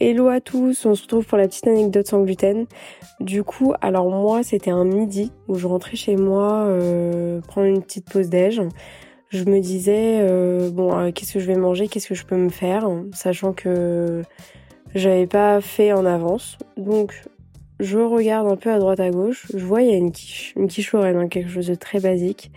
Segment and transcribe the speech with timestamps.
[0.00, 2.66] Hello à tous, on se retrouve pour la petite anecdote sans gluten.
[3.18, 7.82] Du coup, alors moi c'était un midi où je rentrais chez moi euh, prendre une
[7.82, 8.62] petite pause déj.
[9.30, 12.36] Je me disais euh, bon euh, qu'est-ce que je vais manger, qu'est-ce que je peux
[12.36, 14.22] me faire, sachant que
[14.94, 16.58] j'avais pas fait en avance.
[16.76, 17.24] Donc
[17.80, 20.52] je regarde un peu à droite à gauche, je vois il y a une quiche,
[20.54, 22.52] une quiche Lorraine, hein, quelque chose de très basique.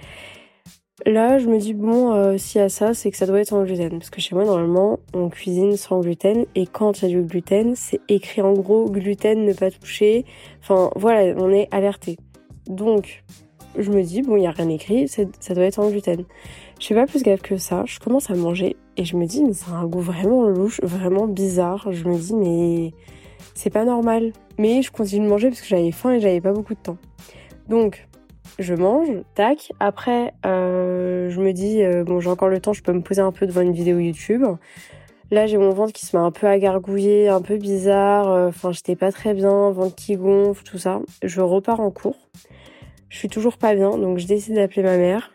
[1.05, 3.47] Là, je me dis, bon, euh, s'il y a ça, c'est que ça doit être
[3.47, 3.89] sans gluten.
[3.89, 6.45] Parce que chez moi, normalement, on cuisine sans gluten.
[6.55, 10.25] Et quand il y a du gluten, c'est écrit en gros, gluten, ne pas toucher.
[10.61, 12.17] Enfin, voilà, on est alerté.
[12.67, 13.23] Donc,
[13.77, 16.25] je me dis, bon, il n'y a rien écrit, ça doit être sans gluten.
[16.79, 17.83] Je fais pas plus gaffe que ça.
[17.85, 21.27] Je commence à manger et je me dis, mais c'est un goût vraiment louche, vraiment
[21.27, 21.91] bizarre.
[21.91, 22.91] Je me dis, mais
[23.55, 24.33] c'est pas normal.
[24.57, 26.97] Mais je continue de manger parce que j'avais faim et j'avais pas beaucoup de temps.
[27.69, 28.07] Donc,
[28.59, 29.71] je mange, tac.
[29.79, 30.80] Après, euh,
[31.31, 33.47] je me dis, euh, bon, j'ai encore le temps, je peux me poser un peu
[33.47, 34.43] devant une vidéo YouTube.
[35.31, 38.29] Là, j'ai mon ventre qui se met un peu à gargouiller, un peu bizarre.
[38.29, 41.01] Euh, enfin, j'étais pas très bien, ventre qui gonfle, tout ça.
[41.23, 42.29] Je repars en cours.
[43.09, 45.33] Je suis toujours pas bien, donc je décide d'appeler ma mère.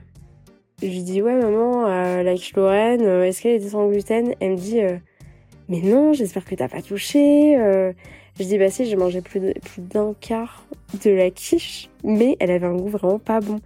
[0.82, 4.34] Je lui dis, ouais, maman, la quiche Lorraine, est-ce qu'elle était sans gluten?
[4.40, 4.80] Elle me dit,
[5.68, 7.56] mais non, j'espère que t'as pas touché.
[8.38, 9.40] Je dis bah si j'ai mangé plus
[9.78, 10.66] d'un quart
[11.02, 13.60] de la quiche, mais elle avait un goût vraiment pas bon.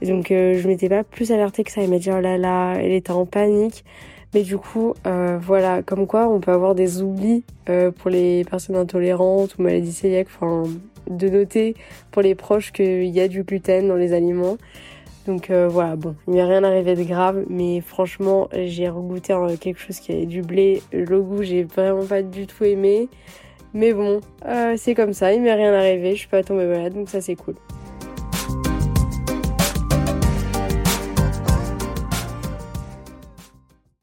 [0.00, 1.82] Et donc euh, je m'étais pas plus alertée que ça.
[1.82, 3.84] Elle m'a dit oh là là, elle était en panique.
[4.32, 8.44] Mais du coup, euh, voilà, comme quoi on peut avoir des oublis euh, pour les
[8.44, 10.62] personnes intolérantes ou maladies cœliaques, enfin
[11.10, 11.74] de noter
[12.12, 14.56] pour les proches qu'il y a du gluten dans les aliments.
[15.26, 20.00] Donc voilà, bon, il m'est rien arrivé de grave, mais franchement, j'ai regoûté quelque chose
[20.00, 20.82] qui avait du blé.
[20.92, 23.08] Le goût, j'ai vraiment pas du tout aimé.
[23.74, 26.92] Mais bon, euh, c'est comme ça, il m'est rien arrivé, je suis pas tombée malade,
[26.92, 27.54] donc ça c'est cool.